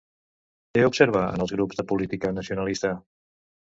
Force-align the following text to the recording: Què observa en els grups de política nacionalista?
Què 0.77 0.85
observa 0.87 1.23
en 1.35 1.45
els 1.47 1.55
grups 1.59 1.81
de 1.83 1.89
política 1.95 2.35
nacionalista? 2.43 2.97